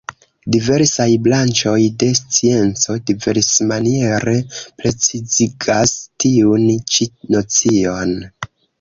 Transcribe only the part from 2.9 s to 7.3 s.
diversmaniere precizigas tiun ĉi